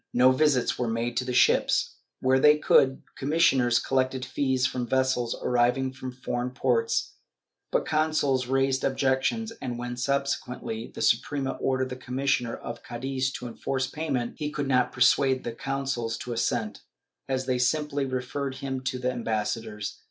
[0.15, 1.97] No visits were made to the ships.
[2.21, 7.13] Where they could, commis sioners collected fees from vessels arriving from foreign ports,
[7.71, 13.47] but consuls raised objections and, when subsequently the Suprema ordered the commissioner of Cadiz to
[13.47, 16.81] enforce payment, he could not persuade the consuls to assent,
[17.29, 19.99] as they simply referred him to their ambassadors.